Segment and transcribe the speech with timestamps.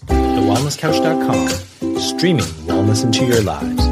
[0.07, 1.49] TheWellnessCouch.com,
[2.01, 3.87] streaming wellness into your lives.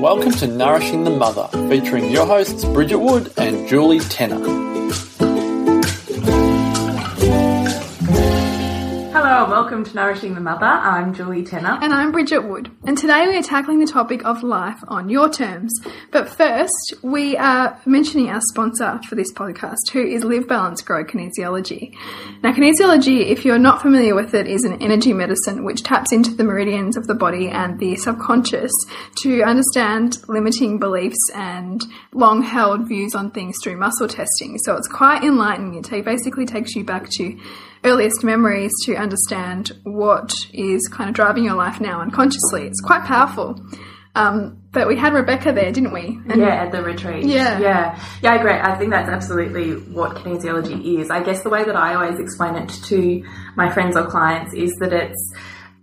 [0.00, 4.73] Welcome to Nourishing the Mother, featuring your hosts Bridget Wood and Julie Tenner.
[9.34, 10.64] Welcome to Nourishing the Mother.
[10.64, 11.76] I'm Julie Tenner.
[11.82, 15.28] And I'm Bridget Wood, and today we are tackling the topic of life on your
[15.28, 15.72] terms.
[16.12, 21.04] But first, we are mentioning our sponsor for this podcast, who is Live Balance Grow
[21.04, 21.94] Kinesiology.
[22.42, 26.30] Now, kinesiology, if you're not familiar with it, is an energy medicine which taps into
[26.30, 28.72] the meridians of the body and the subconscious
[29.22, 34.58] to understand limiting beliefs and long held views on things through muscle testing.
[34.58, 35.74] So it's quite enlightening.
[35.74, 37.36] It basically takes you back to
[37.84, 42.66] earliest memories to understand what is kind of driving your life now unconsciously.
[42.66, 43.60] It's quite powerful.
[44.16, 46.20] Um, but we had Rebecca there, didn't we?
[46.28, 47.24] And Yeah, at the retreat.
[47.24, 47.58] Yeah.
[47.58, 48.00] Yeah.
[48.22, 48.52] Yeah, I agree.
[48.52, 51.10] I think that's absolutely what kinesiology is.
[51.10, 53.24] I guess the way that I always explain it to
[53.56, 55.34] my friends or clients is that it's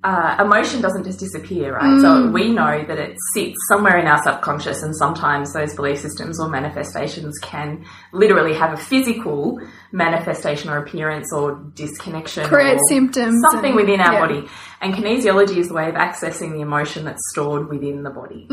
[0.04, 2.02] uh, emotion doesn't just disappear, right?
[2.02, 6.40] So we know that it sits somewhere in our subconscious, and sometimes those belief systems
[6.40, 9.60] or manifestations can literally have a physical
[9.92, 14.20] manifestation or appearance or disconnection, Create or symptoms something and- within our yeah.
[14.20, 14.48] body.
[14.82, 18.48] And kinesiology is the way of accessing the emotion that's stored within the body.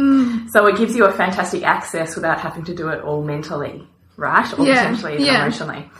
[0.50, 4.46] So it gives you a fantastic access without having to do it all mentally, right?
[4.58, 5.40] Or Yeah, potentially yeah.
[5.40, 5.90] emotionally.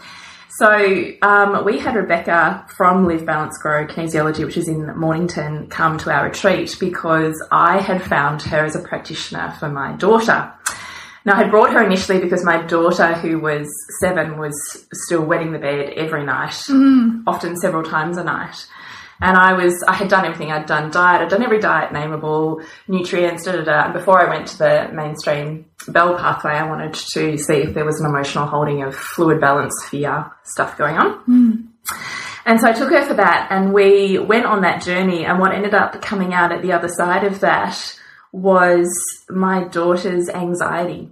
[0.58, 5.98] So um, we had Rebecca from Live Balance Grow Kinesiology, which is in Mornington, come
[5.98, 10.52] to our retreat because I had found her as a practitioner for my daughter.
[11.24, 13.68] Now, I had brought her initially because my daughter, who was
[14.00, 16.60] seven, was still wetting the bed every night,
[17.28, 18.66] often several times a night.
[19.20, 20.52] And I was, I had done everything.
[20.52, 23.84] I'd done diet, I'd done every diet nameable, nutrients, da da da.
[23.86, 27.84] And before I went to the mainstream Bell pathway, I wanted to see if there
[27.84, 31.18] was an emotional holding of fluid balance, fear stuff going on.
[31.20, 31.52] Hmm.
[32.46, 35.24] And so I took her for that and we went on that journey.
[35.24, 37.98] And what ended up coming out at the other side of that
[38.32, 38.88] was
[39.28, 41.10] my daughter's anxiety.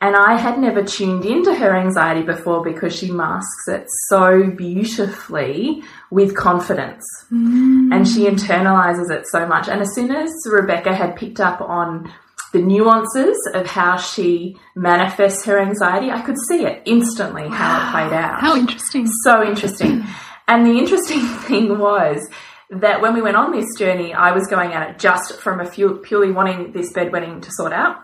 [0.00, 5.82] And I had never tuned into her anxiety before because she masks it so beautifully
[6.10, 7.04] with confidence.
[7.32, 7.94] Mm.
[7.94, 9.68] And she internalizes it so much.
[9.68, 12.12] And as soon as Rebecca had picked up on
[12.52, 17.90] the nuances of how she manifests her anxiety, I could see it instantly how it
[17.90, 19.06] played out How interesting.
[19.24, 20.04] so interesting.
[20.46, 22.28] And the interesting thing was
[22.70, 25.66] that when we went on this journey, I was going at it just from a
[25.66, 27.96] few, purely wanting this bedwetting to sort out,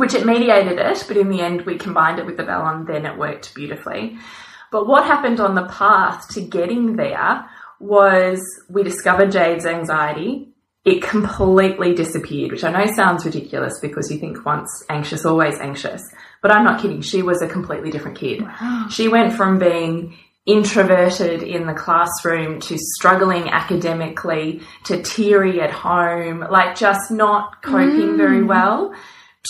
[0.00, 2.86] which it mediated it, but in the end we combined it with the bell and
[2.86, 4.18] then it worked beautifully.
[4.72, 7.44] But what happened on the path to getting there
[7.78, 10.48] was we discovered Jade's anxiety.
[10.84, 16.02] It completely disappeared, which I know sounds ridiculous because you think once anxious, always anxious.
[16.40, 17.02] But I'm not kidding.
[17.02, 18.42] She was a completely different kid.
[18.90, 26.40] She went from being introverted in the classroom to struggling academically to teary at home,
[26.50, 28.48] like just not coping very mm.
[28.48, 28.94] well,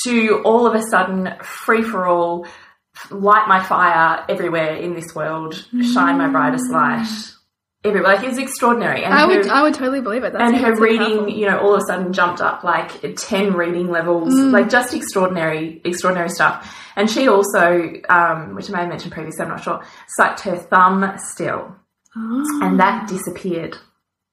[0.04, 2.46] to all of a sudden free for all,
[3.10, 5.54] light my fire everywhere in this world,
[5.92, 7.06] shine my brightest light
[7.84, 8.12] everywhere.
[8.14, 9.04] Like it was extraordinary.
[9.04, 10.32] And I would, her- I would totally believe it.
[10.32, 11.28] That's and her reading, powerful.
[11.30, 15.80] you know, all of a sudden jumped up like 10 reading levels, like just extraordinary,
[15.84, 16.76] extraordinary stuff.
[16.96, 19.82] And she also, um, which I may have mentioned previously, I'm not sure,
[20.16, 21.75] sucked her thumb still.
[22.14, 23.76] And that disappeared.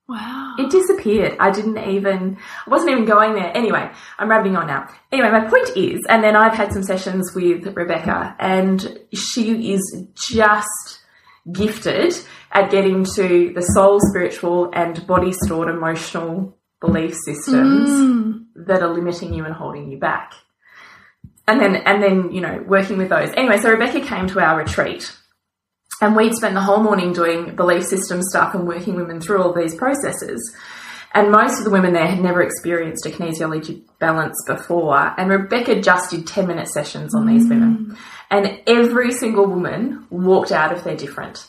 [0.08, 0.56] Wow.
[0.58, 1.36] It disappeared.
[1.40, 3.56] I didn't even, I wasn't even going there.
[3.56, 4.88] Anyway, I'm rabbiting on now.
[5.12, 10.06] Anyway, my point is, and then I've had some sessions with Rebecca, and she is
[10.16, 11.00] just
[11.52, 12.14] gifted
[12.52, 18.32] at getting to the soul, spiritual, and body stored emotional belief systems hmm.
[18.56, 20.34] that are limiting you and holding you back.
[21.50, 23.30] And then, and then, you know, working with those.
[23.36, 25.14] Anyway, so Rebecca came to our retreat
[26.02, 29.54] and we'd spent the whole morning doing belief system stuff and working women through all
[29.54, 30.56] these processes.
[31.14, 35.14] And most of the women there had never experienced a kinesiology balance before.
[35.20, 37.88] And Rebecca just did 10 minute sessions on these women.
[37.92, 37.98] Mm.
[38.30, 41.48] And every single woman walked out of there different.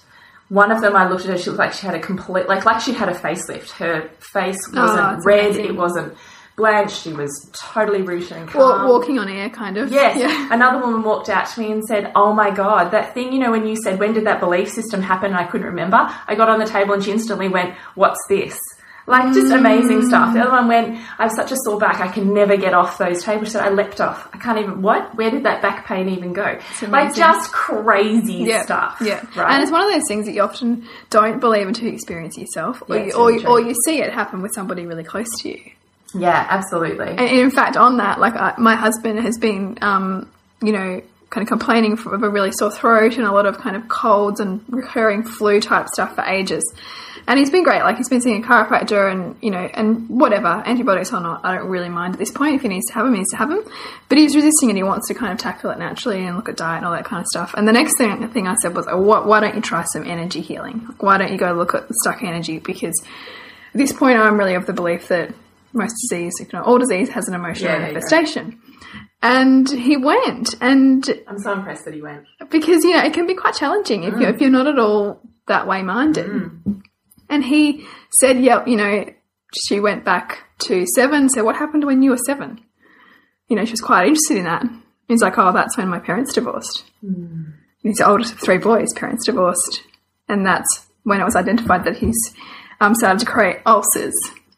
[0.49, 2.65] One of them, I looked at her, she looked like she had a complete, like,
[2.65, 3.71] like she had a facelift.
[3.73, 5.65] Her face oh, wasn't Oh, red, amazing.
[5.67, 6.15] it wasn't
[6.59, 8.87] blanched, she was totally rooted and calm.
[8.87, 9.91] walking on air, kind of.
[9.91, 10.19] Yes.
[10.19, 10.49] Yeah.
[10.53, 13.51] Another woman walked out to me and said, Oh my God, that thing, you know,
[13.51, 15.31] when you said, when did that belief system happen?
[15.31, 15.97] And I couldn't remember.
[16.27, 18.59] I got on the table and she instantly went, What's this?
[19.07, 20.07] Like, just amazing mm.
[20.09, 20.35] stuff.
[20.35, 22.99] The other one went, I have such a sore back, I can never get off
[22.99, 23.49] those tables.
[23.49, 24.29] She said, I leapt off.
[24.35, 25.15] I can't even, what?
[25.17, 26.59] Where did that back pain even go?
[26.87, 28.99] Like, just crazy Yeah, stuff.
[29.01, 29.55] yeah, Right.
[29.55, 32.83] and it's one of those things that you often don't believe until you experience yourself,
[32.87, 35.49] or, Yeah, you, or, really or you see it happen with somebody really close to
[35.49, 35.71] you.
[36.15, 37.09] Yeah, absolutely.
[37.09, 40.31] And in fact, on that, like I, my husband has been, um,
[40.63, 43.77] you know, kind of complaining of a really sore throat and a lot of kind
[43.77, 46.65] of colds and recurring flu type stuff for ages.
[47.27, 47.83] And he's been great.
[47.83, 51.57] Like he's been seeing a chiropractor and you know and whatever antibiotics or not, I
[51.57, 52.55] don't really mind at this point.
[52.55, 53.63] If he needs to have them, he needs to have them.
[54.09, 56.57] But he's resisting and he wants to kind of tackle it naturally and look at
[56.57, 57.53] diet and all that kind of stuff.
[57.55, 60.07] And the next thing, thing I said was, oh, what, why don't you try some
[60.07, 60.89] energy healing?
[61.01, 62.61] Why don't you go look at stuck energy?
[62.61, 65.35] Because at this point, I'm really of the belief that
[65.73, 68.61] most disease, you know, all disease has an emotional Yeah, manifestation.
[69.23, 72.25] And he went, and I'm so impressed that he went.
[72.51, 75.21] because you know it can be quite challenging if you're if you're not at all
[75.49, 76.31] that way minded.
[77.29, 77.87] And he
[78.21, 79.05] said, "Yep, you know."
[79.67, 81.31] She went back to seven.
[81.31, 82.61] So what happened when you were seven?
[83.49, 84.63] You know, she was quite interested in that.
[85.09, 88.89] He's like, "Oh, that's when my parents divorced." And He's the oldest of three boys.
[88.95, 89.83] Parents divorced,
[90.29, 92.35] and that's when it was identified that he's
[92.83, 94.13] um, started to create ulcers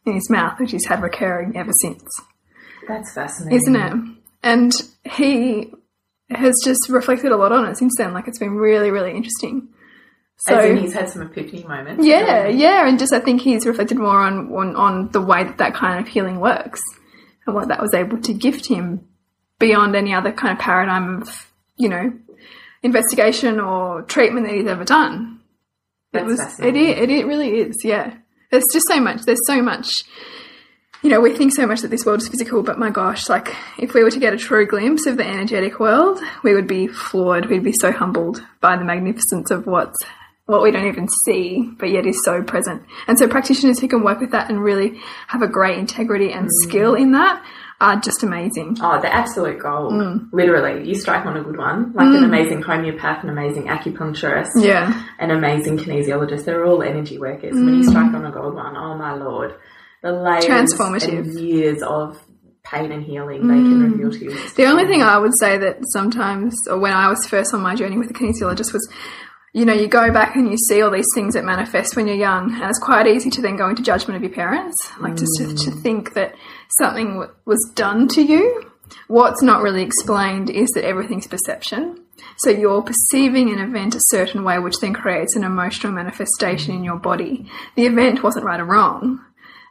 [0.07, 2.03] in his mouth, which he's had recurring ever since
[2.89, 3.59] That's fascinating.
[3.59, 4.17] isn't it?
[4.43, 4.73] And
[5.11, 5.73] he
[6.31, 8.13] has just reflected a lot on it since then.
[8.15, 9.69] Like it's been really, really interesting.
[10.47, 12.05] So in he's had some epiphany moments.
[12.07, 15.59] yeah, yeah, and just I think he's reflected more on, on on the way that
[15.59, 16.81] that kind of healing works
[17.47, 19.07] and what that was able to gift him
[19.59, 22.13] beyond any other kind of paradigm of you know
[22.83, 25.41] investigation or treatment that he's ever done.
[26.13, 28.15] That's it was it it really is yeah.
[28.51, 29.23] There's just so much.
[29.23, 30.05] There's so much
[31.03, 33.55] you know, we think so much that this world is physical, but my gosh, like
[33.79, 36.89] if we were to get a true glimpse of the energetic world, we would be
[36.89, 37.47] floored.
[37.47, 39.99] We'd be so humbled by the magnificence of what's
[40.45, 42.83] what we don't even see, but yet is so present.
[43.07, 46.47] And so practitioners who can work with that and really have a great integrity and
[46.47, 46.69] mm.
[46.69, 47.43] skill in that
[47.81, 48.77] are just amazing.
[48.81, 49.93] Oh, the absolute gold.
[49.93, 50.29] Mm.
[50.33, 51.93] Literally, you strike on a good one.
[51.95, 52.25] Like an mm.
[52.25, 55.03] amazing homeopath, an amazing acupuncturist, Yeah.
[55.19, 56.45] an amazing kinesiologist.
[56.45, 57.55] They're all energy workers.
[57.55, 57.89] When you mm.
[57.89, 59.55] strike on a gold one, oh my lord,
[60.03, 61.19] the layers Transformative.
[61.19, 62.19] and years of
[62.63, 63.93] pain and healing they can mm.
[63.93, 64.49] reveal to you.
[64.57, 67.75] The only thing I would say that sometimes, or when I was first on my
[67.75, 68.87] journey with a kinesiologist, was
[69.53, 72.17] you know, you go back and you see all these things that manifest when you're
[72.17, 75.33] young, and it's quite easy to then go into judgment of your parents, like just
[75.39, 76.37] to, to think that
[76.79, 78.71] something was done to you.
[79.09, 82.05] What's not really explained is that everything's perception.
[82.39, 86.85] So you're perceiving an event a certain way, which then creates an emotional manifestation in
[86.85, 87.47] your body.
[87.77, 89.25] The event wasn't right or wrong,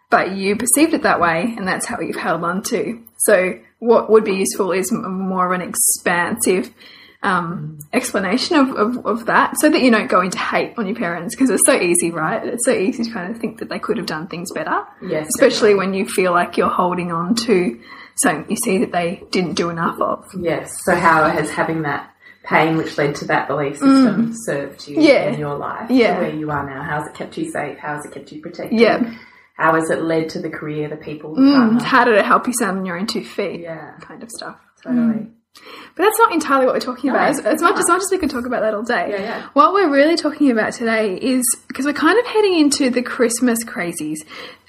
[0.09, 3.03] but you perceived it that way, and that's how you've held on to.
[3.17, 6.73] So, what would be useful is more of an expansive
[7.21, 10.95] um, explanation of, of, of that, so that you don't go into hate on your
[10.95, 12.45] parents, because it's so easy, right?
[12.45, 15.27] It's so easy to kind of think that they could have done things better, Yes,
[15.35, 17.79] especially when you feel like you're holding on to
[18.15, 20.25] something you see that they didn't do enough of.
[20.37, 20.73] Yes.
[20.83, 22.13] So how has having that
[22.43, 25.03] pain which led to that belief system served you Mm.
[25.07, 25.23] Yeah.
[25.29, 26.15] in your life Yeah.
[26.15, 26.81] to where you are now?
[26.83, 27.77] How has it kept you safe?
[27.77, 28.79] How has it kept you protected?
[28.79, 29.13] Yeah.
[29.55, 32.47] How has it led to the career, the people, the Mm, how did it help
[32.47, 33.59] you stand on your own two feet?
[33.61, 33.91] Yeah.
[34.01, 34.57] kind of stuff.
[34.83, 35.27] Totally.
[35.95, 37.29] But that's not entirely what we're talking about.
[37.29, 37.79] As, it's as much not.
[37.79, 39.09] as much as we could talk about that all day.
[39.11, 39.49] Yeah, yeah.
[39.53, 43.63] What we're really talking about today is because we're kind of heading into the Christmas
[43.65, 44.19] crazies,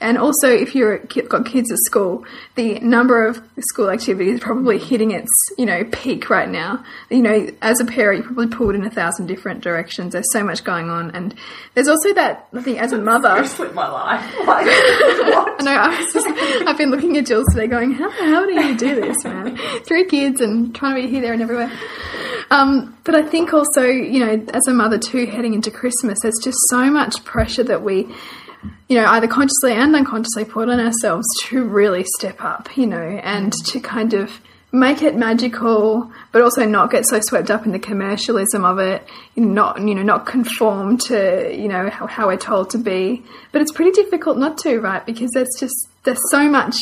[0.01, 2.25] and also if you've got kids at school,
[2.57, 6.85] the number of school activities is probably hitting its you know peak right now.
[7.11, 10.13] You know, as a parent, you're probably pulled in a thousand different directions.
[10.15, 11.35] There's so much going on, and
[11.75, 13.29] there's also that I think as a mother.
[13.29, 14.35] I've split my life.
[14.51, 14.67] Like.
[15.61, 15.73] I know.
[15.73, 16.27] I was just,
[16.67, 19.57] I've been looking at Jules today, going, "How the hell do you do this, man?
[19.85, 21.71] Three kids and trying to be here, there, and everywhere."
[22.51, 26.39] Um, but I think also, you know, as a mother too, heading into Christmas, there's
[26.43, 28.09] just so much pressure that we,
[28.89, 33.21] you know, either consciously and unconsciously put on ourselves to really step up, you know,
[33.23, 34.41] and to kind of
[34.73, 39.07] make it magical, but also not get so swept up in the commercialism of it,
[39.37, 43.25] not you know, not conform to you know how, how we're told to be.
[43.53, 45.05] But it's pretty difficult not to, right?
[45.07, 46.77] Because there's just there's so much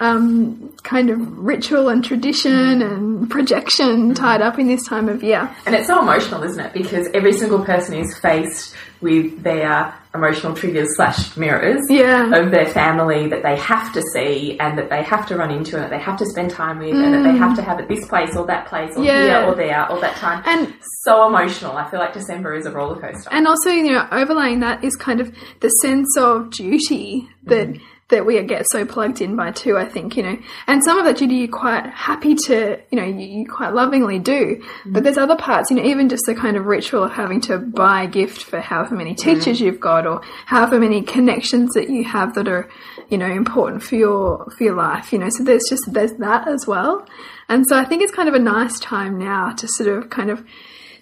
[0.00, 5.48] um, kind of ritual and tradition and projection tied up in this time of year.
[5.66, 6.72] And it's so emotional, isn't it?
[6.72, 12.30] Because every single person is faced with their emotional triggers slash mirrors Yeah.
[12.34, 15.74] of their family that they have to see and that they have to run into
[15.76, 17.88] and that they have to spend time with and that they have to have at
[17.88, 19.04] this place or that place or Mm.
[19.06, 19.22] Yeah.
[19.40, 20.42] here or there or that time.
[20.46, 20.72] And-
[21.02, 21.76] so emotional.
[21.76, 23.28] I feel like December is a roller coaster.
[23.30, 27.68] And also, you know, overlaying that is kind of the sense of duty that
[28.08, 29.78] that we get so plugged in by too.
[29.78, 33.04] I think you know, and some of that duty you're quite happy to, you know,
[33.04, 34.62] you, you quite lovingly do.
[34.84, 34.92] Mm.
[34.92, 37.58] But there's other parts, you know, even just the kind of ritual of having to
[37.58, 39.18] buy a gift for however many mm.
[39.18, 42.68] teachers you've got, or however many connections that you have that are,
[43.08, 45.12] you know, important for your for your life.
[45.12, 47.06] You know, so there's just there's that as well.
[47.48, 50.30] And so I think it's kind of a nice time now to sort of kind
[50.30, 50.44] of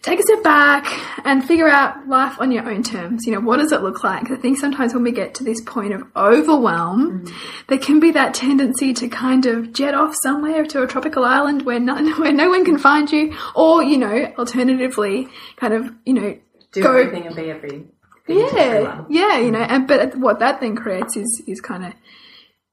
[0.03, 0.87] take a step back
[1.25, 3.25] and figure out life on your own terms.
[3.25, 4.31] You know, what does it look like?
[4.31, 7.33] I think sometimes when we get to this point of overwhelm, mm.
[7.69, 11.63] there can be that tendency to kind of jet off somewhere to a tropical island
[11.63, 16.15] where no, where no one can find you, or you know, alternatively, kind of you
[16.15, 16.39] know,
[16.73, 17.87] Do go everything and be every
[18.29, 19.53] yeah, yeah, you mm.
[19.53, 21.93] know, and but what that then creates is is kind of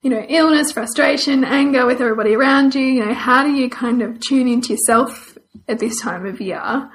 [0.02, 2.86] you know illness, frustration, anger with everybody around you.
[2.86, 6.90] You know, how do you kind of tune into yourself at this time of year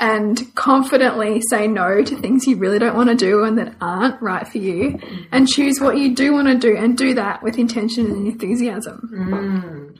[0.00, 4.20] and confidently say no to things you really don't want to do and that aren't
[4.20, 4.98] right for you,
[5.30, 9.96] and choose what you do want to do and do that with intention and enthusiasm.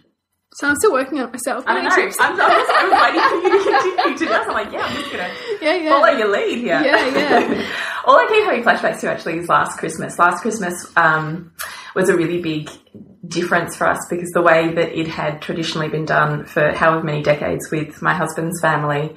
[0.54, 1.64] So I'm still working on it myself.
[1.66, 1.90] I don't know.
[1.90, 2.00] I'm.
[2.00, 4.46] I was, I was waiting for you to continue to do this.
[4.46, 5.90] I'm like, yeah, I'm just going to yeah, yeah.
[5.90, 6.80] follow your lead here.
[6.80, 7.68] Yeah, yeah.
[8.04, 10.18] All I keep having flashbacks to actually is last Christmas.
[10.18, 11.52] Last Christmas um,
[11.94, 12.68] was a really big
[13.26, 17.22] difference for us because the way that it had traditionally been done for however many
[17.22, 19.16] decades with my husband's family,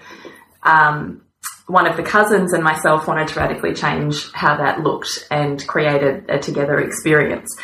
[0.64, 1.22] um,
[1.68, 6.30] one of the cousins and myself wanted to radically change how that looked and created
[6.30, 7.56] a, together experience.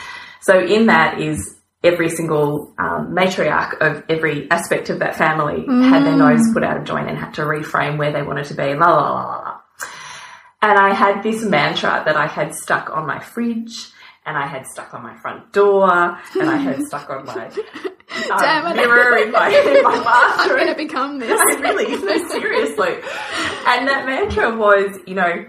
[0.41, 6.05] So in that is every single um, matriarch of every aspect of that family had
[6.05, 8.73] their nose put out of joint and had to reframe where they wanted to be.
[8.73, 9.61] La la la la.
[10.61, 13.91] And I had this mantra that I had stuck on my fridge
[14.29, 18.39] and I had stuck on my front door and I had stuck on my uh,
[18.39, 21.31] Damn mirror in my, in my I'm going to become this.
[21.31, 22.93] I really, no, seriously.
[23.67, 25.45] And that mantra was, you know,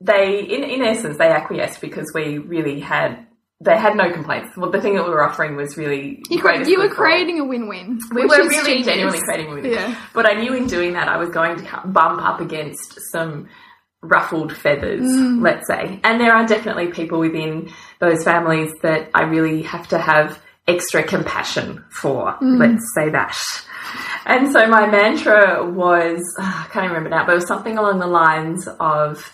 [0.00, 3.26] they, in, in essence, they acquiesced because we really had,
[3.60, 4.56] they had no complaints.
[4.56, 6.88] Well, the thing that we were offering was really You, you were good for all.
[7.10, 7.98] creating a win-win.
[8.14, 8.86] We were really genius.
[8.86, 9.64] genuinely creating a win.
[9.66, 10.00] Yeah.
[10.14, 13.48] But I knew in doing that I was going to bump up against some
[14.02, 15.42] ruffled feathers, Mm.
[15.42, 16.00] let's say.
[16.04, 21.02] And there are definitely people within those families that I really have to have extra
[21.02, 22.58] compassion for, Mm.
[22.58, 23.36] let's say that.
[24.26, 28.06] And so my mantra was, I can't remember now, but it was something along the
[28.06, 29.32] lines of,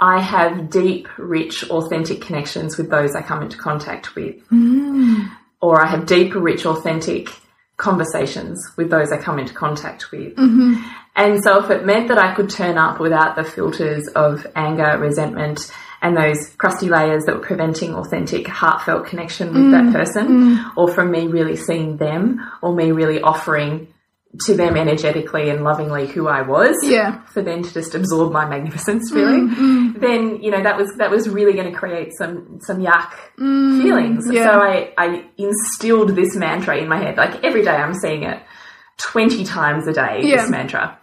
[0.00, 4.36] I have deep, rich, authentic connections with those I come into contact with.
[5.62, 7.30] Or I have deep, rich, authentic
[7.78, 10.34] conversations with those I come into contact with.
[11.16, 14.98] And so if it meant that I could turn up without the filters of anger,
[14.98, 19.92] resentment, and those crusty layers that were preventing authentic, heartfelt connection with that mm.
[19.92, 20.76] person, mm.
[20.76, 23.88] or from me really seeing them, or me really offering
[24.44, 27.22] to them energetically and lovingly who I was, Yeah.
[27.26, 31.10] for them to just absorb my magnificence, really, mm, then you know that was that
[31.10, 34.28] was really going to create some some yuck feelings.
[34.30, 34.52] yeah.
[34.52, 37.16] So I I instilled this mantra in my head.
[37.16, 38.42] Like every day, I'm seeing it
[38.98, 40.20] twenty times a day.
[40.22, 40.42] Yeah.
[40.42, 40.98] This mantra.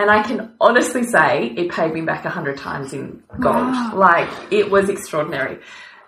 [0.00, 3.92] And I can honestly say it paid me back a hundred times in gold.
[3.92, 5.58] Like it was extraordinary.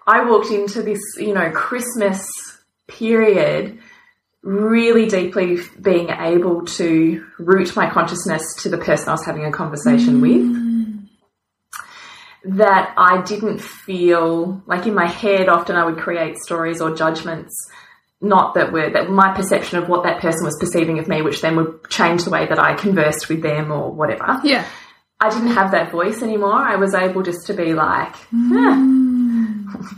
[0.07, 2.27] I walked into this, you know, Christmas
[2.89, 3.79] period
[4.43, 9.53] really deeply being able to root my consciousness to the person I was having a
[9.53, 11.11] conversation mm.
[12.43, 12.57] with.
[12.57, 17.55] That I didn't feel like in my head, often I would create stories or judgments,
[18.23, 21.41] not that were that my perception of what that person was perceiving of me, which
[21.41, 24.41] then would change the way that I conversed with them or whatever.
[24.45, 24.65] Yeah.
[25.21, 26.55] I didn't have that voice anymore.
[26.55, 28.77] I was able just to be like, "Eh,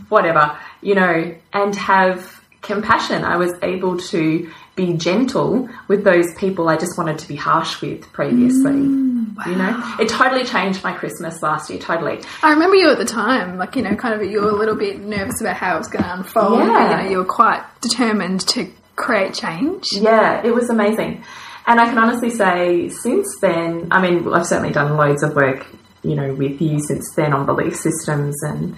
[0.09, 3.23] whatever, you know, and have compassion.
[3.23, 7.81] I was able to be gentle with those people I just wanted to be harsh
[7.81, 9.14] with previously.
[9.45, 11.79] You know, it totally changed my Christmas last year.
[11.79, 12.21] Totally.
[12.41, 14.75] I remember you at the time, like, you know, kind of you were a little
[14.75, 16.59] bit nervous about how it was going to unfold.
[16.59, 16.89] but, Yeah.
[16.89, 19.87] you know, you were quite determined to create change.
[19.91, 21.23] Yeah, it was amazing.
[21.67, 25.65] And I can honestly say, since then, I mean, I've certainly done loads of work,
[26.03, 28.75] you know, with you since then on belief systems and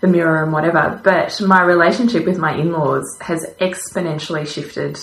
[0.00, 1.00] the mirror and whatever.
[1.04, 4.98] But my relationship with my in laws has exponentially shifted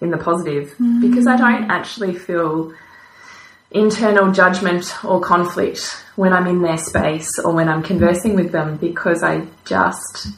[0.00, 1.00] in the positive mm.
[1.00, 2.72] because I don't actually feel
[3.70, 8.76] internal judgment or conflict when I'm in their space or when I'm conversing with them
[8.76, 10.28] because I just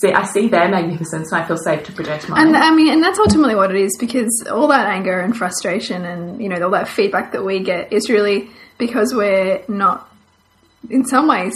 [0.00, 2.48] see, I see their magnificence and I feel safe to project mine.
[2.48, 6.04] And I mean, and that's ultimately what it is because all that anger and frustration
[6.04, 10.10] and, you know, all that feedback that we get is really because we're not,
[10.88, 11.54] in some ways,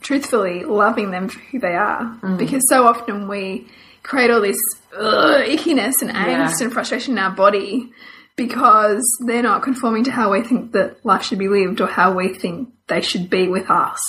[0.00, 2.04] truthfully loving them for who they are.
[2.20, 2.36] Mm.
[2.38, 3.66] Because so often we
[4.02, 4.58] create all this
[4.96, 7.90] ugh, ickiness and angst and frustration in our body
[8.36, 12.12] because they're not conforming to how we think that life should be lived or how
[12.14, 14.00] we think they should be with us.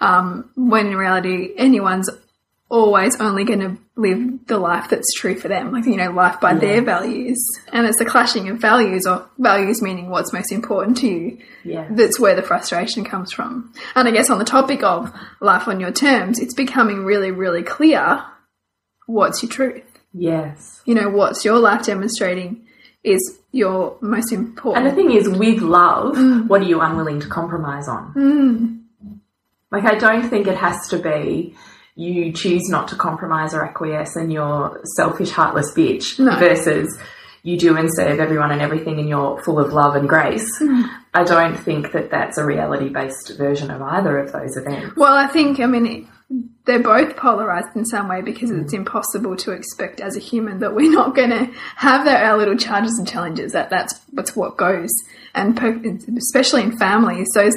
[0.00, 2.08] Um, when in reality, anyone's
[2.70, 6.38] always only going to live the life that's true for them, like, you know, life
[6.38, 7.38] by their values.
[7.72, 11.88] And it's the clashing of values, or values meaning what's most important to you, Yeah.
[11.90, 13.72] that's where the frustration comes from.
[13.94, 17.62] And I guess on the topic of life on your terms, it's becoming really, really
[17.62, 18.22] clear
[19.06, 19.84] what's your truth.
[20.12, 20.82] yes.
[20.84, 22.66] You know, what's your life demonstrating
[23.04, 24.84] is your most important.
[24.86, 26.48] And the thing is, with love, Mm.
[26.48, 28.80] what are you unwilling to compromise on?
[29.70, 31.54] Like, I don't think it has to be
[31.94, 36.36] you choose not to compromise or acquiesce and you're selfish, heartless bitch No.
[36.38, 36.96] versus
[37.42, 40.46] you do and serve everyone and everything and you're full of love and grace.
[40.60, 40.84] Mm.
[41.14, 44.96] I don't think that that's a reality based version of either of those events.
[44.96, 46.04] Well, I think, I mean, it,
[46.66, 48.80] they're both polarized in some way because it's hmm.
[48.80, 52.98] impossible to expect as a human that we're not going to have our, little charges
[52.98, 53.52] and challenges.
[53.52, 54.90] That that's what's what goes,
[55.34, 55.80] and per,
[56.18, 57.50] especially in families, so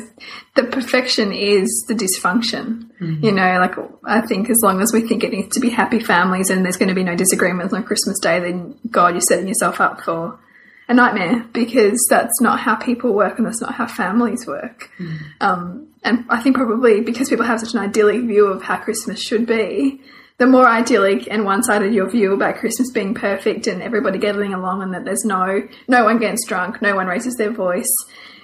[0.55, 2.89] the perfection is the dysfunction.
[3.01, 3.25] Mm-hmm.
[3.25, 3.75] You know, like
[4.05, 6.77] I think as long as we think it needs to be happy families and there's
[6.77, 10.39] going to be no disagreements on Christmas Day, then God, you're setting yourself up for
[10.87, 14.89] a nightmare because that's not how people work and that's not how families work.
[14.97, 15.15] Hmm.
[15.41, 19.21] Um, and I think probably because people have such an idyllic view of how Christmas
[19.21, 20.01] should be,
[20.37, 24.81] the more idyllic and one-sided your view about Christmas being perfect and everybody getting along
[24.81, 27.93] and that there's no no one gets drunk, no one raises their voice,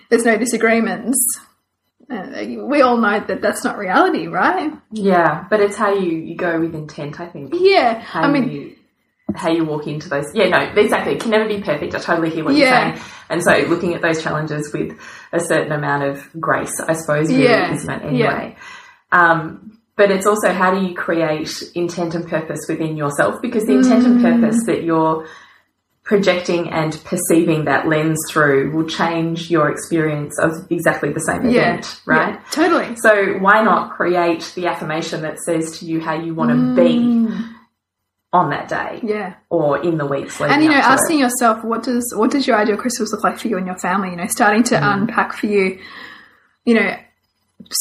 [0.09, 1.17] there's no disagreements.
[2.09, 4.71] Uh, we all know that that's not reality, right?
[4.91, 7.53] Yeah, but it's how you, you go with intent, I think.
[7.57, 8.75] Yeah, How I mean, you
[9.35, 10.25] how you walk into those.
[10.33, 11.13] Yeah, no, exactly.
[11.13, 11.93] It can never be perfect.
[11.93, 12.87] I totally hear what Yeah.
[12.87, 13.05] you're saying.
[13.29, 14.97] And so looking at those challenges with
[15.33, 17.73] a certain amount of grace, I suppose, really Yeah.
[17.73, 18.55] isn't it anyway?
[19.11, 23.41] Um, but it's also how do you create intent and purpose within yourself?
[23.41, 24.41] Because the intent and Mm.
[24.41, 25.25] purpose that you're
[26.03, 31.71] projecting and perceiving that lens through will change your experience of exactly the same yeah,
[31.71, 32.35] event, right?
[32.35, 32.95] yeah, totally.
[32.95, 37.27] So why not create the affirmation that says to you how you want to be
[38.39, 39.09] on that day Mm.
[39.15, 39.33] Yeah.
[39.49, 41.23] or in the weeks leading and you know asking it?
[41.25, 44.09] yourself what does what does your ideal christmas look like for you and your family
[44.11, 45.65] you know starting to unpack for you
[46.65, 46.89] you know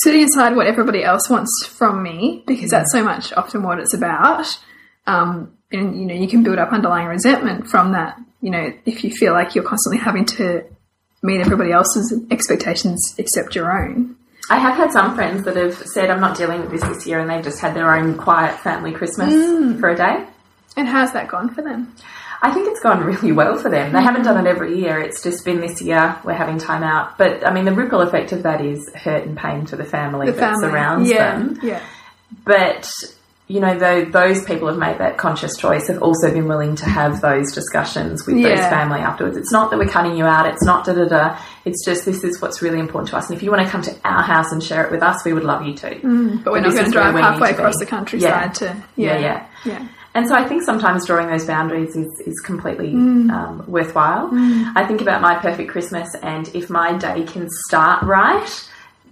[0.02, 3.94] setting aside what everybody else wants from me because that's so much often what it's
[3.94, 4.46] about
[5.06, 9.04] um, and you know you can build up underlying resentment from that you know if
[9.04, 10.64] you feel like you're constantly having to
[11.22, 14.16] meet everybody else's expectations except your own
[14.48, 17.18] I have had some friends that have said I'm not dealing with this this year
[17.18, 19.80] and they've just had their own quiet family Christmas Mm.
[19.80, 20.24] for a day.
[20.76, 21.94] And how's that gone for them
[22.42, 23.92] I think it's gone really well for them.
[23.94, 25.00] They haven't done it every year.
[25.00, 27.16] It's just been this year we're having time out.
[27.16, 30.26] But I mean, the ripple effect of that is hurt and pain to the family
[30.26, 31.58] the that family surrounds yeah them.
[31.62, 31.82] yeah
[32.44, 32.88] But
[33.48, 36.84] you know, though those people have made that conscious choice, have also been willing to
[36.84, 39.36] have those discussions with those family afterwards.
[39.36, 40.46] It's not that we're cutting you out.
[40.52, 41.38] It's not da da da.
[41.64, 43.28] It's just this is what's really important to us.
[43.30, 45.32] And if you want to come to our house and share it with us, we
[45.32, 45.86] would love you too.
[45.88, 48.48] Mm, but we're But not going to drive halfway across the countryside Yeah.
[48.52, 49.88] to Yeah, yeah yeah.
[50.16, 53.30] And so I think sometimes drawing those boundaries is, is completely Mm.
[53.30, 54.30] um, worthwhile.
[54.80, 58.50] I think about my perfect Christmas, and if my day can start right,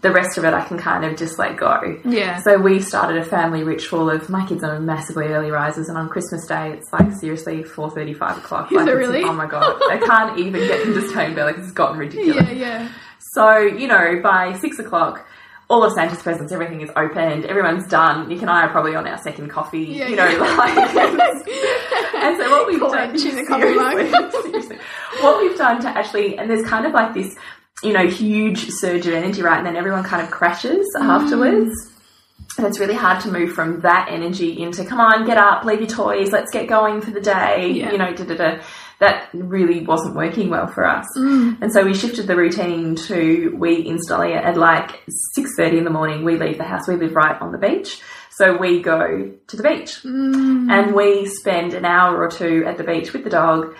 [0.00, 1.98] the rest of it I can kind of just let go.
[2.04, 2.40] Yeah.
[2.42, 6.08] So we started a family ritual of my kids are massively early risers, and on
[6.08, 8.70] Christmas Day it's like seriously four thirty, five o'clock.
[8.72, 9.22] Is like it really?
[9.24, 11.44] Oh my god, I can't even get them to stay in bed.
[11.44, 12.48] Like it's gotten ridiculous.
[12.50, 12.88] yeah yeah
[13.34, 15.26] So, you know, by six o'clock,
[15.70, 18.29] all of Santa's presents, everything is opened, everyone's done.
[18.29, 20.57] Nick and I are probably on our second coffee, Yeah, you know, yeah.
[20.57, 20.77] like.
[22.14, 24.79] and so what we've done, the coffee seriously, seriously.
[25.20, 27.35] what we've done to actually, and there's kind of like this,
[27.83, 29.59] you know, huge surge of energy, right?
[29.59, 31.03] And then everyone kind of crashes Mm.
[31.05, 31.90] afterwards.
[32.59, 35.81] And it's really hard to move from that energy into, come on, get up, leave
[35.81, 37.90] your toys, let's get going for the day, Yeah.
[37.90, 38.59] you know, da da da.
[39.00, 41.07] That really wasn't working well for us.
[41.16, 41.61] Mm.
[41.61, 45.04] And so we shifted the routine to we instantly at like
[45.37, 46.87] 6.30 in the morning, we leave the house.
[46.87, 48.00] We live right on the beach.
[48.30, 50.70] So we go to the beach Mm.
[50.70, 53.76] and we spend an hour or two at the beach with the dog,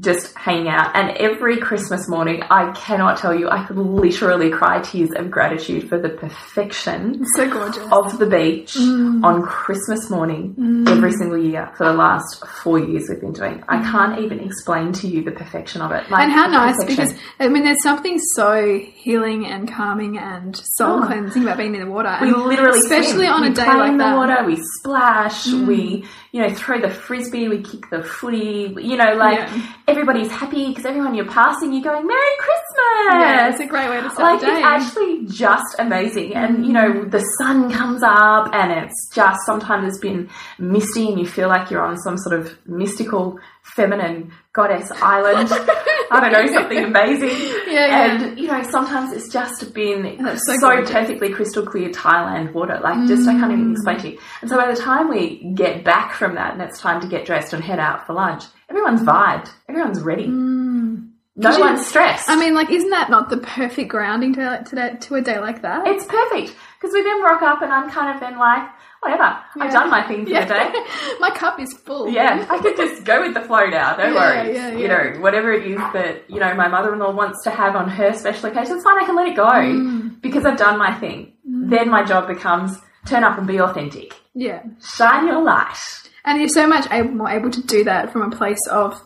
[0.00, 0.94] just hang out.
[0.94, 5.88] And every Christmas morning, I cannot tell you, I could literally cry tears of gratitude
[5.88, 7.84] for the perfection So gorgeous.
[7.90, 9.24] of the beach Mm.
[9.24, 13.62] on Christmas morning every single year for the last four years we've been doing.
[13.68, 16.08] I can't even explain to you the perfection of it.
[16.10, 16.24] Like, Mm.
[16.24, 17.06] and how nice perfection.
[17.06, 21.06] because I mean there's something so healing and calming and soul Oh.
[21.06, 22.16] cleansing about being in the water.
[22.20, 23.32] we And literally especially swim.
[23.32, 24.14] on we a day like in the that.
[24.14, 24.16] Mm.
[24.16, 28.74] water, we splash, we you know throw the frisbee, we kick the footy.
[28.78, 29.62] You know, like Yeah.
[29.86, 32.64] everybody's happy because everyone you're passing, you're going Merry Christmas.
[33.10, 34.58] Yeah, it's a great way to start like the day.
[34.58, 39.88] it's actually just amazing and you know the sun comes up and it's just sometimes
[39.88, 44.90] it's been misty and you feel like you're on some sort of mystical feminine goddess
[45.02, 45.48] island
[46.10, 47.30] i don't know something amazing.
[47.68, 50.90] Yeah, and you know sometimes it's just been That's so, so gorgeous.
[50.90, 52.80] perfectly crystal clear thailand water.
[52.82, 53.72] Like just i can't even mm.
[53.72, 54.18] explain to you.
[54.40, 57.26] And so by the time we get back from that and it's time to get
[57.26, 59.50] dressed and head out for lunch everyone's vibed.
[59.68, 60.26] Everyone's ready.
[60.26, 61.10] Mm.
[61.36, 62.28] No you- one's stressed.
[62.28, 65.62] I mean, like, isn't that not the perfect grounding to to, to a day like
[65.62, 65.86] that?
[65.86, 66.54] It's perfect.
[66.80, 68.68] Because we then rock up and I'm kind of then like,
[69.00, 70.72] whatever, I've done my thing for the day.
[71.20, 72.08] My cup is full.
[72.08, 73.96] Yeah, I could just go with the flow now.
[73.96, 74.56] No Yeah, worries.
[74.56, 77.88] yeah, You know, whatever it is that you know my mother-in-law wants to have on
[77.90, 79.02] her special occasion, it's fine.
[79.02, 80.20] I can let it go Mm.
[80.20, 81.32] because I've done my thing.
[81.44, 84.62] Then my job becomes turn up and be authentic, Yeah.
[84.96, 85.78] shine your light.
[86.24, 89.00] And you're so much able, more able to do that from a place of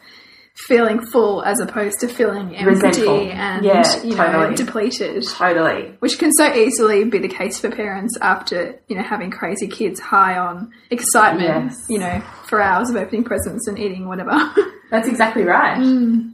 [0.54, 3.20] feeling full as opposed to feeling empty Resentful.
[3.30, 4.54] and Yeah, you know totally.
[4.54, 5.24] depleted.
[5.26, 5.94] Totally.
[6.00, 9.98] Which can so easily be the case for parents after, you know, having crazy kids
[9.98, 11.86] high on excitement, Yes.
[11.88, 14.52] you know, for hours of opening presents and eating whatever.
[14.90, 15.78] That's exactly right.
[15.78, 16.32] Mm.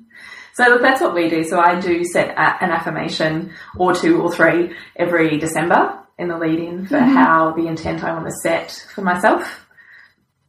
[0.54, 1.44] So look, that's what we do.
[1.44, 6.58] So I do set an affirmation or two or three every December in the lead
[6.58, 7.14] in for Mm-hmm.
[7.14, 9.67] how the intent I want to set for myself.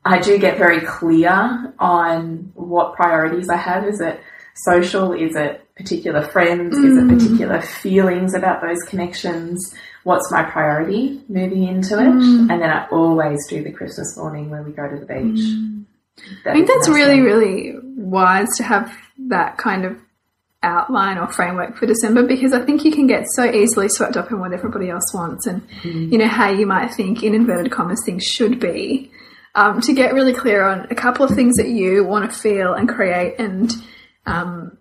[0.05, 3.85] I do get very clear on what priorities I have.
[3.85, 4.19] Is it
[4.55, 5.13] social?
[5.13, 6.77] Is it particular friends?
[6.77, 7.11] Is Mm.
[7.11, 9.73] it particular feelings about those connections?
[10.03, 12.07] What's my priority moving into it?
[12.07, 12.49] Mm.
[12.51, 15.45] And then I always do the Christmas morning when we go to the beach.
[16.45, 18.93] I think that's really, really wise to have
[19.27, 19.97] that kind of
[20.63, 24.29] outline or framework for December because I think you can get so easily swept up
[24.31, 28.01] in what everybody else wants and you know how you might think in inverted commas
[28.05, 29.09] things should be.
[29.55, 32.73] Um, to get really clear on a couple of things that you want to feel
[32.73, 33.71] and create and
[34.27, 34.77] um,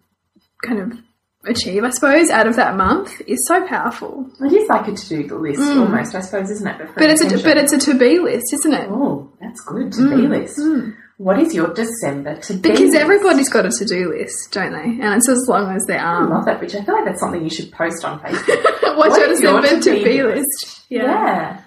[0.63, 0.99] kind of
[1.47, 4.31] achieve, I suppose, out of that month is so powerful.
[4.45, 6.79] It is like a to-do list almost, I suppose, isn't it?
[6.79, 6.95] Mm.
[6.95, 8.89] But it's a but it's a to be list, isn't it?
[8.91, 9.91] Oh, that's good.
[9.93, 10.61] To be list.
[11.17, 12.59] What is your December to be?
[12.59, 12.63] Mm.
[12.63, 12.97] Because list?
[12.97, 15.03] everybody's got a to do list, don't they?
[15.05, 16.31] And it's as long as their I arm.
[16.31, 16.75] love that, Rich.
[16.75, 18.97] I feel like that's something you should post on Facebook.
[18.97, 20.37] What's What your is your December to be list?
[20.65, 20.81] list?
[20.91, 21.63] yeah.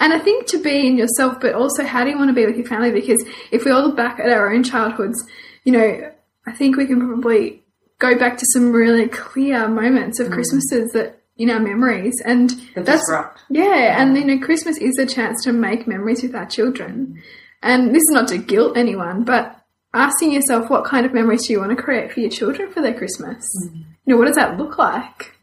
[0.00, 2.46] And I think to be in yourself, but also how do you want to be
[2.46, 2.90] with your family?
[2.90, 5.22] Because if we all look back at our own childhoods,
[5.64, 6.10] you know,
[6.46, 7.62] I think we can probably
[7.98, 12.82] go back to some really clear moments of Christmases that in our memories, and The
[12.82, 13.40] that's disrupt.
[13.50, 14.00] yeah.
[14.00, 17.20] And you know, Christmas is a chance to make memories with our children.
[17.62, 19.60] And this is not to guilt anyone, but
[19.92, 22.82] asking yourself what kind of memories do you want to create for your children for
[22.82, 23.44] their Christmas?
[23.72, 25.34] You know, what does that look like?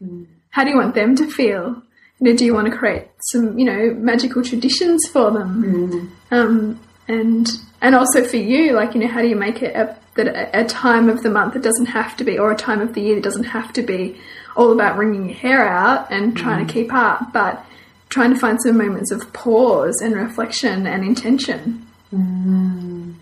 [0.50, 1.82] How do you want them to feel?
[2.20, 6.12] You know, do you want to create some, you know, magical traditions for them?
[6.30, 7.48] Um, and
[7.80, 10.60] and also for you, like, you know, how do you make it a, that a,
[10.60, 13.00] a time of the month that doesn't have to be, or a time of the
[13.00, 14.16] year that doesn't have to be
[14.56, 17.64] all about wringing your hair out and trying to keep up, but
[18.08, 21.86] trying to find some moments of pause and reflection and intention.
[22.14, 23.14] Mm.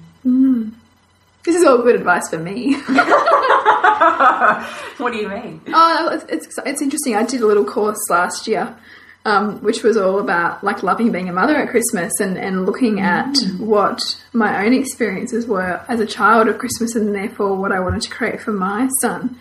[1.44, 2.76] This is all good advice for me.
[4.98, 5.62] What do you mean?
[5.68, 7.16] Oh, it's, it's it's interesting.
[7.16, 8.76] I did a little course last year,
[9.24, 13.00] um, which was all about like loving being a mother at Christmas and and looking
[13.00, 14.00] at what
[14.32, 18.10] my own experiences were as a child of Christmas and therefore what I wanted to
[18.10, 19.38] create for my son.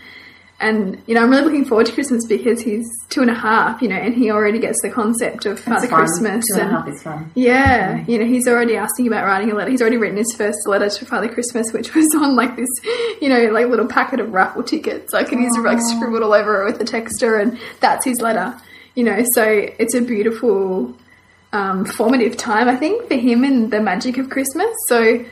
[0.61, 3.81] And you know, I'm really looking forward to Christmas because he's two and a half,
[3.81, 5.87] you know, and he already gets the concept of Father.
[5.87, 7.31] Christmas Two and a half is fun.
[7.33, 9.71] yeah, you know, he's already asking about writing a letter.
[9.71, 12.67] He's already written his first letter to Father Christmas, which was on like this,
[13.21, 15.13] you know, like little packet of raffle tickets.
[15.13, 18.59] Like, and he's like scribbled all over it with the texter, and that's his letter.
[18.95, 20.93] You know, so it's a beautiful,
[21.53, 24.75] um, formative time, I think, for him and the magic of Christmas.
[24.89, 25.23] So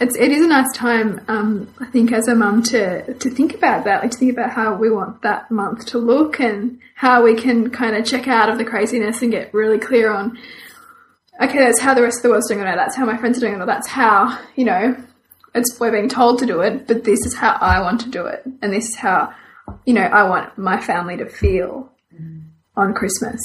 [0.00, 3.54] it's it is a nice time, um, I think, as a mum to to think
[3.54, 7.22] about that, like to think about how we want that month to look and how
[7.22, 10.38] we can kind of check out of the craziness and get really clear on
[11.40, 13.38] okay, that's how the rest of the world's doing it, or that's how my friends
[13.38, 14.96] are doing it, or that's how, you know,
[15.54, 18.26] it's we're being told to do it, but this is how I want to do
[18.26, 19.34] it, and this is how,
[19.84, 21.90] you know, I want my family to feel
[22.76, 23.40] on Christmas.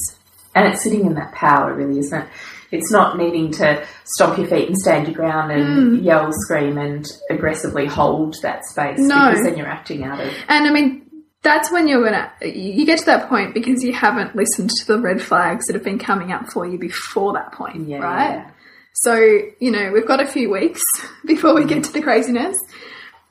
[0.55, 2.27] And it's sitting in that power, really, isn't it?
[2.71, 6.03] It's not needing to stomp your feet and stand your ground and hmm.
[6.03, 9.29] yell, scream, and aggressively hold that space No.
[9.29, 10.33] because then you're acting out of.
[10.49, 11.09] And I mean,
[11.43, 14.99] that's when you're gonna you get to that point because you haven't listened to the
[14.99, 18.31] red flags that have been coming up for you before that point, Yeah, right?
[18.31, 18.51] yeah.
[18.95, 20.81] So you know we've got a few weeks
[21.25, 22.57] before we get to the craziness.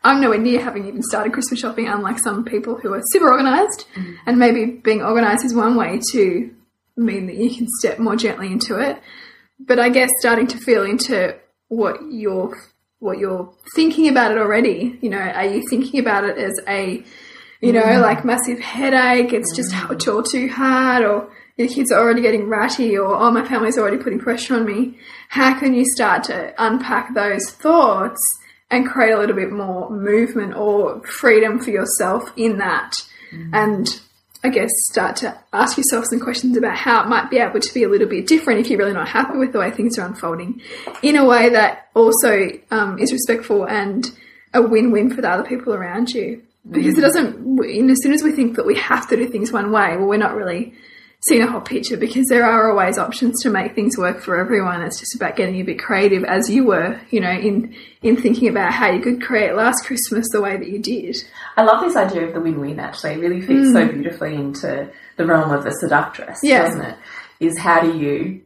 [0.05, 3.87] I'm nowhere near having even started Christmas shopping, unlike some people who are super organized.
[3.97, 4.17] Mm.
[4.27, 6.55] And maybe being organized is one way to
[6.97, 9.03] mean that you can step more gently into it.
[9.59, 11.37] But I guess starting to feel into
[11.69, 12.57] what you're
[12.99, 14.99] what you're thinking about it already.
[15.01, 17.05] You know, are you thinking about it as a
[17.61, 18.03] you know, mm.
[18.03, 20.31] like massive headache, it's just it's all mm.
[20.31, 24.19] too hard, or your kids are already getting ratty, or oh, my family's already putting
[24.19, 24.99] pressure on me.
[25.29, 28.21] How can you start to unpack those thoughts
[28.71, 32.97] and create a little bit more movement or freedom for yourself in that?
[33.33, 33.51] Mm.
[33.53, 34.01] And
[34.47, 37.75] I guess start to ask yourself some questions about how it might be able to
[37.75, 40.07] be a little bit different if you're really not happy with the way things are
[40.07, 40.63] unfolding
[41.03, 44.17] in a way that also um, is respectful and
[44.55, 46.43] a win-win for the other people around you.
[46.71, 49.73] Because it doesn't as soon as we think that we have to do things one
[49.73, 50.75] way well we're not really
[51.29, 54.83] seeing a whole picture because there are always options to make things work for everyone
[54.83, 58.49] it's just about getting a bit creative as you were you know in in thinking
[58.49, 61.17] about how you could create last christmas the way that you did
[61.57, 62.79] I love this idea of the win-win.
[62.79, 63.93] Actually, it really fits so mm.
[63.95, 66.63] beautifully into the realm of the seductress, Yeah.
[66.65, 66.99] doesn't it?
[67.41, 68.43] Is how do you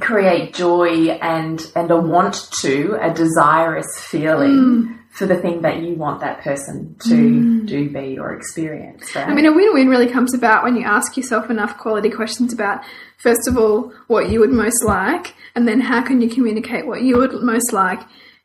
[0.00, 4.98] create joy and and a want to, a desirous feeling mm.
[5.10, 7.66] For the thing that you want that person to mm.
[7.66, 9.14] do, be, or experience.
[9.14, 9.28] Right?
[9.28, 12.82] I mean, a win-win really comes about when you ask yourself enough quality questions about,
[13.18, 17.02] first of all, what you would most like, and then how can you communicate what
[17.02, 18.00] you would most like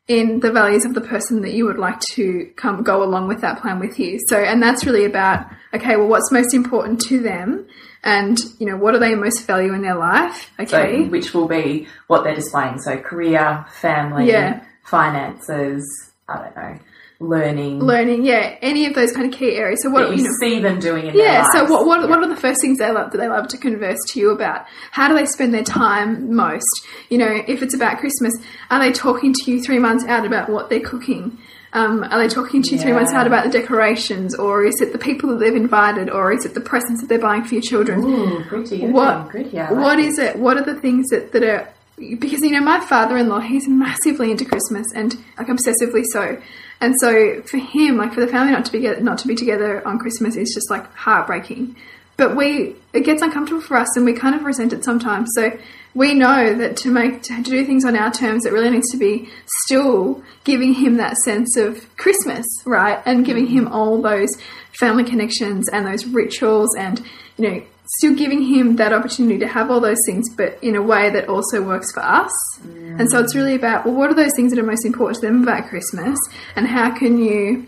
[0.08, 3.40] in the values of the person that you would like to come go along with
[3.40, 4.20] that plan with you.
[4.28, 7.66] So, and that's really about, okay, well, what's most important to them,
[8.04, 10.50] and you know, what do they most value in their life?
[10.58, 12.78] so, Okay, which will be what they're displaying.
[12.80, 14.62] So, career, family, Yeah.
[14.84, 15.84] finances.
[16.28, 16.78] I don't know,
[17.20, 17.80] learning.
[17.80, 19.80] learning, yeah, any of those kind of key areas.
[19.82, 21.46] So, what you you know, see them doing in their Yeah.
[21.52, 23.98] So what what, what are the first things they love that they love to converse
[24.08, 24.66] to you about?
[24.90, 26.86] How do they spend their time most?
[27.08, 28.34] You know, if it's about Christmas,
[28.70, 31.38] are they talking to you three months out about what they're cooking?
[31.72, 34.92] Um, are they talking to you three months out about the decorations, or is it
[34.92, 37.62] the people that they've invited, or is it the presents that they're buying for your
[37.62, 38.02] children?
[38.02, 38.76] Ooh, pretty.
[38.76, 39.70] Okay, what yeah.
[39.70, 40.36] Like what it?
[40.36, 44.44] What are the things that, that are because you know my father-in-law he's massively into
[44.44, 46.40] Christmas and like obsessively so,
[46.80, 49.34] and so for him like for the family not to be get, not to be
[49.34, 51.76] together on Christmas is just like heartbreaking.
[52.16, 55.30] But we it gets uncomfortable for us and we kind of resent it sometimes.
[55.34, 55.58] So
[55.94, 58.98] we know that to make to do things on our terms, it really needs to
[58.98, 59.30] be
[59.64, 64.30] still giving him that sense of Christmas, right, and giving him all those
[64.78, 67.02] family connections and those rituals and
[67.38, 67.62] you know
[67.98, 71.28] still giving him that opportunity to have all those things, but in a way that
[71.28, 72.32] also works for us.
[72.62, 73.00] Mm.
[73.00, 75.26] And so it's really about well, what are those things that are most important to
[75.26, 76.18] them about Christmas,
[76.56, 77.66] and how can you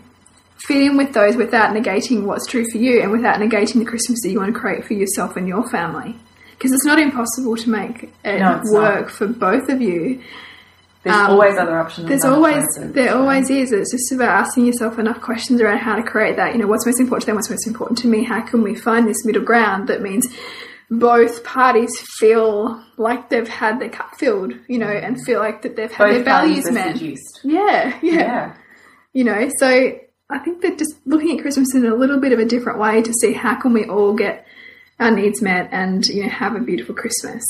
[0.67, 4.19] fit in with those without negating what's true for you and without negating the Christmas
[4.21, 6.15] that you want to create for yourself and your family.
[6.51, 10.21] Because it's not impossible to make it No, work for both of you.
[11.03, 12.09] There's um, always other options.
[12.09, 13.71] There's always there so- always is.
[13.71, 16.53] It's just about asking yourself enough questions around how to create that.
[16.53, 18.23] You know, what's most important to them, what's most important to me.
[18.23, 20.27] How can we find this middle ground that means
[20.91, 25.75] both parties feel like they've had their cup filled, you know, and feel like that
[25.75, 26.97] they've had Both their values met.
[26.97, 27.39] seduced.
[27.43, 28.55] Yeah, yeah, Yeah.
[29.13, 29.67] You know, so
[30.29, 33.01] I think that just looking at Christmas in a little bit of a different way
[33.01, 34.45] to see how can we all get
[34.99, 37.41] our needs met and you know have a beautiful Christmas.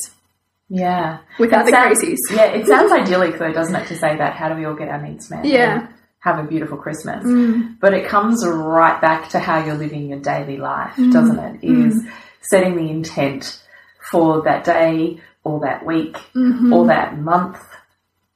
[0.69, 1.17] Yeah.
[1.39, 2.17] Without It the sounds- crazies.
[2.35, 4.33] Yeah, it sounds idyllic though, doesn't it, to say that?
[4.35, 5.45] How do we all get our needs met?
[5.45, 5.81] Yeah.
[5.81, 5.87] Mm.
[6.19, 7.23] Have a beautiful Christmas.
[7.79, 11.13] But it comes right back to how you're living your daily life, Mm.
[11.13, 11.59] doesn't it?
[11.63, 12.05] Is
[12.41, 13.61] setting the intent
[14.11, 16.73] for that day or that week Mm-hmm.
[16.73, 17.57] or that month.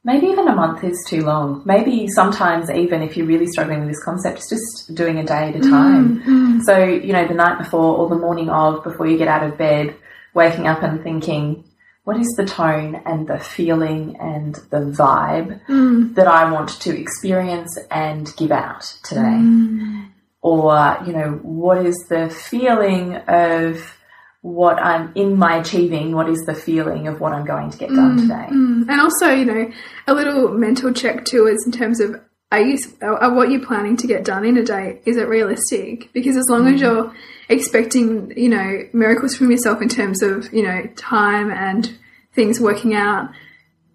[0.06, 1.62] Maybe even a month is too long.
[1.66, 5.50] Maybe sometimes, even if you're really struggling with this concept, it's just doing a day
[5.50, 6.20] at a time.
[6.20, 6.60] Mm-hmm.
[6.62, 9.58] So, you know, the night before or the morning of, before you get out of
[9.58, 9.96] bed,
[10.34, 11.64] waking up and thinking,
[12.04, 16.16] what is the tone and the feeling and the vibe Mm.
[16.16, 19.22] that I want to experience and give out today?
[19.22, 20.08] Mm.
[20.42, 23.98] Or, you know, what is the feeling of
[24.42, 26.12] what I'm in my achieving?
[26.14, 28.48] What is the feeling of what I'm going to get done today?
[28.50, 29.72] And also, you know,
[30.06, 32.20] a little mental check too is in terms of
[32.54, 36.12] are you are what you're planning to get done in a day is it realistic?
[36.14, 36.84] Because as long as mm.
[36.84, 37.16] you're
[37.50, 41.98] expecting, you know, miracles from yourself in terms of you know time and
[42.34, 43.30] things working out,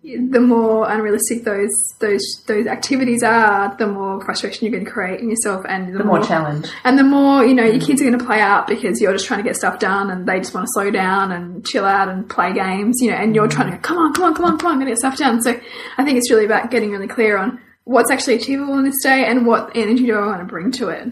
[0.03, 5.21] the more unrealistic those those those activities are, the more frustration you're going to create
[5.21, 6.69] in yourself, and the, The more challenge.
[6.83, 7.87] and the more you know your mm.
[7.87, 10.27] kids are going to play out because you're just trying to get stuff done, and
[10.27, 13.37] they just want to slow down and chill out and play games, you know, and
[13.37, 13.53] you're mm.
[13.53, 14.99] trying to go, come on, come on, come on, come on, I'm going to get
[14.99, 15.43] stuff done.
[15.43, 15.61] So
[15.97, 19.25] I think it's really about getting really clear on what's actually achievable in this day
[19.25, 21.11] and what energy do I want to bring to it.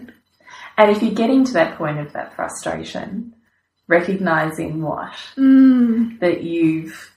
[0.77, 3.33] And if you're getting to that point of that frustration,
[3.87, 5.13] recognizing what?
[5.35, 6.19] Mm.
[6.19, 7.11] That you've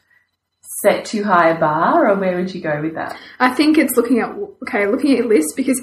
[0.83, 3.18] set too high a bar, or where would you go with that?
[3.38, 4.31] I think it's looking at
[4.62, 5.79] okay, looking at your list because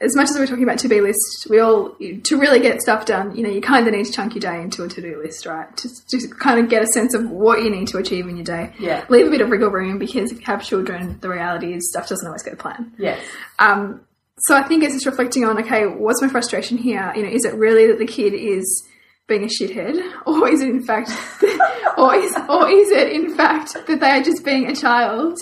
[0.00, 3.04] as much as we're talking about to be list, we all to really get stuff
[3.04, 3.34] done.
[3.34, 5.44] You know, you kind of need to chunk your day into a to do list,
[5.44, 5.76] right?
[5.76, 8.44] To just kind of get a sense of what you need to achieve in your
[8.44, 8.72] day.
[8.78, 9.04] Yeah.
[9.08, 12.08] Leave a bit of wriggle room because if you have children, the reality is stuff
[12.08, 12.92] doesn't always go to plan.
[12.96, 13.20] Yes.
[13.58, 14.02] Um,
[14.40, 17.12] so I think it's just reflecting on okay, what's my frustration here?
[17.16, 18.86] You know, is it really that the kid is
[19.26, 21.10] being a shithead, or is it in fact,
[21.98, 25.40] or is or is it in fact that they are just being a child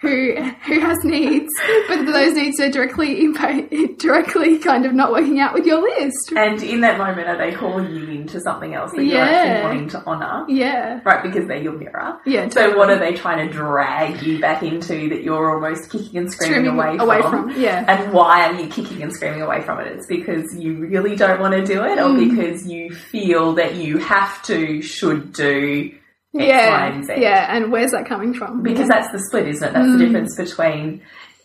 [0.00, 1.52] who who has needs,
[1.88, 6.32] but those needs are directly impact, directly kind of not working out with your list?
[6.36, 9.88] And in that moment, are they calling you into something else that you're actually wanting
[9.90, 10.44] to honour?
[10.48, 12.18] Yeah, Right, because they're your mirror.
[12.26, 12.48] yeah.
[12.48, 16.32] So what are they trying to drag you back into that you're almost kicking and
[16.32, 17.50] screaming, Screaming away, away from?
[17.52, 17.84] from, yeah.
[17.88, 19.88] And why are you kicking and screaming away from it?
[19.88, 22.30] It's because you really don't want to do it or Mm.
[22.36, 25.90] because you feel that you have to, should do
[26.38, 27.54] yeah, and yeah.
[27.56, 28.62] And where's that coming from?
[28.62, 29.72] Because that's the split, isn't it?
[29.72, 29.98] That's Mm.
[29.98, 31.02] the difference between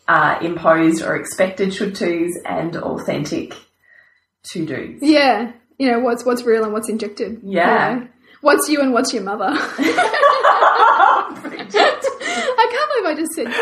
[0.08, 3.54] uh, imposed or expected should tos and authentic
[4.52, 4.98] to dos.
[5.00, 7.40] Yeah, you know what's what's real and what's injected.
[7.42, 7.94] Yeah.
[7.94, 8.08] you know?
[8.42, 9.48] What's you and what's your mother?
[9.56, 9.58] I
[12.70, 13.46] can't believe I just said.
[13.46, 13.54] My, I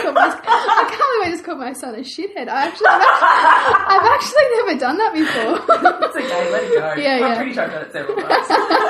[0.91, 2.49] can't believe I just called my son a shithead.
[2.49, 5.61] I actually, I've actually, I've actually never done that before.
[6.07, 6.95] it's okay, let it go.
[7.01, 7.37] Yeah, I'm yeah.
[7.37, 8.49] pretty sure I've done it several times.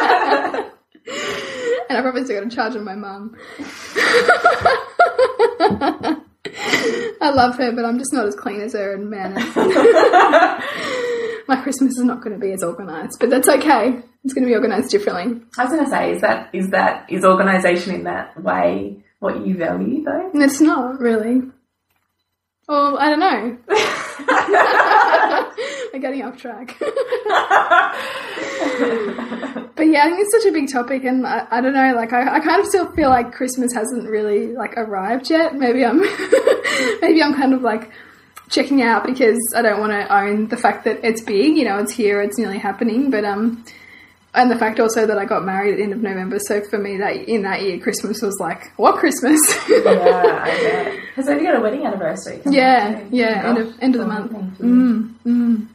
[1.92, 3.36] and I probably still got a charge on my mum.
[7.20, 9.44] I love her, but I'm just not as clean as her and manners.
[11.48, 14.00] my Christmas is not going to be as organised, but that's okay.
[14.24, 15.42] It's going to be organised differently.
[15.58, 19.46] I was going to say, is that is that is organisation in that way what
[19.46, 20.30] you value though?
[20.34, 21.42] It's not really.
[22.68, 23.58] Well, I don't know.
[25.92, 26.76] We're getting off track.
[29.76, 31.94] but yeah, I think it's such a big topic, and I, I don't know.
[31.94, 35.54] Like, I, I kind of still feel like Christmas hasn't really like arrived yet.
[35.54, 36.00] Maybe I'm,
[37.00, 37.90] maybe I'm kind of like
[38.48, 41.56] checking out because I don't want to own the fact that it's big.
[41.56, 43.10] You know, it's here, it's nearly happening.
[43.10, 43.64] But um,
[44.34, 46.38] and the fact also that I got married at the end of November.
[46.38, 49.40] So for me, that in that year, Christmas was like what Christmas?
[49.68, 50.98] yeah, I bet.
[51.16, 52.40] Has only got a wedding anniversary.
[52.46, 54.58] Yeah, yeah, end of end of the Oh, month.
[54.58, 55.68] Mm, mm.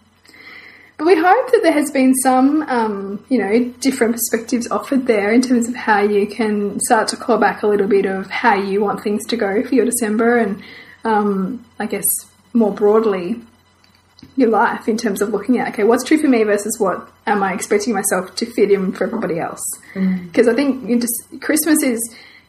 [0.97, 5.31] But we hope that there has been some, um, you know, different perspectives offered there
[5.31, 8.55] in terms of how you can start to claw back a little bit of how
[8.55, 10.61] you want things to go for your December, and
[11.03, 12.05] um, I guess
[12.53, 13.41] more broadly
[14.35, 17.43] your life in terms of looking at okay, what's true for me versus what am
[17.43, 19.61] I expecting myself to fit in for everybody else?
[20.25, 21.99] Because I think just Christmas is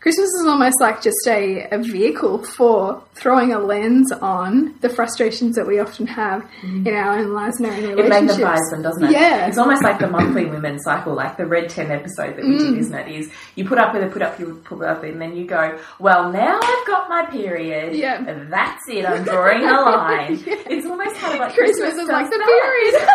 [0.00, 5.56] Christmas is almost like just a, a vehicle for throwing a lens on the frustrations
[5.56, 9.02] that we often have in our own lives and our own It magnifies them, doesn't
[9.02, 9.10] it?
[9.10, 9.46] Yeah.
[9.48, 12.58] It's almost like the monthly women's cycle, like the Red Tent episode that we Mm.
[12.58, 13.08] did, isn't it?
[13.08, 15.78] Is you put up with it, put up, you put up, and then you go,
[15.98, 17.96] well, now I've got my period.
[17.96, 18.24] Yeah.
[18.24, 19.04] And that's it.
[19.04, 20.42] I'm drawing a line.
[20.46, 23.08] It's almost kind of like Christmas Christmas, is like the period.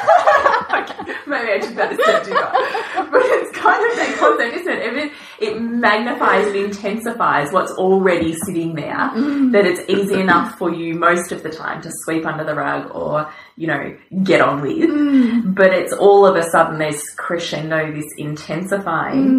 [0.73, 3.07] Okay, Maybe I should better do that.
[3.11, 4.97] But it's kind of that concept, isn't it?
[4.97, 9.51] It, it magnifies and intensifies what's already sitting there, Mm.
[9.51, 12.89] that it's easy enough for you most of the time to sweep under the rug
[12.93, 14.89] or, you know, get on with.
[14.89, 15.55] Mm.
[15.55, 19.29] But it's all of a sudden this crescendo, this intensifying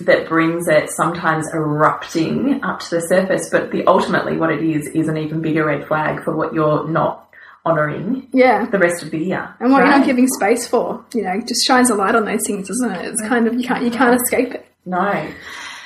[0.00, 0.06] Mm.
[0.06, 3.48] that brings it sometimes erupting up to the surface.
[3.50, 6.88] But the ultimately what it is is an even bigger red flag for what you're
[6.88, 7.28] not
[7.64, 8.64] honouring Yeah.
[8.66, 9.48] the rest of the year.
[9.60, 12.44] And what you're not giving space for, you know, just shines a light on those
[12.46, 13.04] things, doesn't it?
[13.06, 14.66] It's kind of you can't you can't escape it.
[14.84, 15.12] No.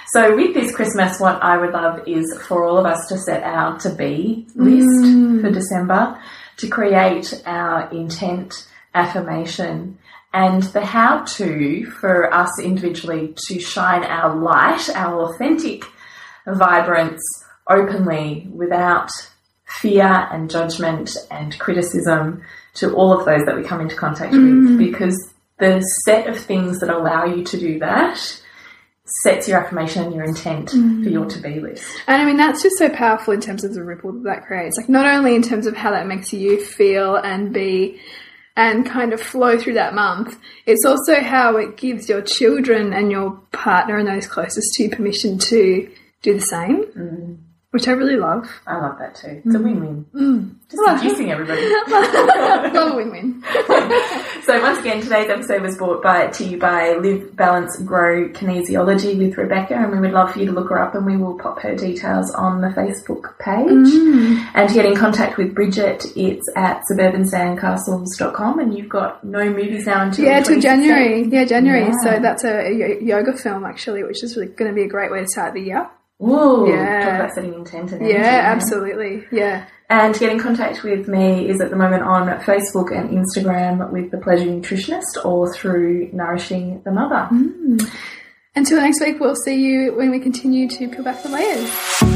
[0.08, 3.42] So with this Christmas, what I would love is for all of us to set
[3.42, 5.40] our to be list mm.
[5.40, 6.20] for December,
[6.58, 9.98] to create our intent, affirmation,
[10.32, 15.84] and the how to for us individually to shine our light, our authentic
[16.46, 17.22] vibrance
[17.68, 19.10] openly without
[19.64, 22.42] fear and judgment and criticism
[22.74, 24.40] to all of those that we come into contact with.
[24.40, 24.78] Mm.
[24.78, 25.16] Because
[25.58, 28.40] the set of things that allow you to do that
[29.22, 31.32] sets your affirmation and your intent for your mm.
[31.32, 31.84] to be list.
[32.06, 34.76] And I mean, that's just so powerful in terms of the ripple that that creates.
[34.76, 38.00] Like, not only in terms of how that makes you feel and be
[38.56, 43.10] and kind of flow through that month, it's also how it gives your children and
[43.10, 45.90] your partner and those closest to you permission to
[46.22, 46.84] do the same.
[46.84, 47.38] Mm.
[47.76, 48.48] Which I really love.
[48.66, 49.42] I love that too.
[49.44, 50.06] It's a win-win.
[50.14, 50.54] Mm.
[50.70, 51.60] Just seducing everybody.
[51.90, 53.44] love a win-win.
[54.44, 59.18] So once again, today's episode was brought by to you by Live Balance Grow Kinesiology
[59.18, 61.38] with Rebecca, and we would love for you to look her up, and we will
[61.38, 63.66] pop her details on the Facebook page.
[63.68, 64.50] Mm.
[64.54, 69.84] And to get in contact with Bridget, it's at suburbansandcastles.com, and you've got no movies
[69.84, 71.24] now until Yeah, to January.
[71.28, 71.82] Yeah, January.
[71.82, 71.94] Yeah.
[72.02, 75.20] So that's a yoga film actually, which is really going to be a great way
[75.20, 75.90] to start the year.
[76.22, 77.04] Ooh, Yeah.
[77.04, 79.24] talk about setting intent and Yeah, absolutely.
[79.30, 79.64] Yeah.
[79.88, 83.90] And to get in contact with me is at the moment on Facebook and Instagram
[83.92, 87.28] with the Pleasure Nutritionist or through Nourishing the Mother.
[87.30, 87.88] Mm.
[88.56, 92.15] Until next week, we'll see you when we continue to peel back the layers.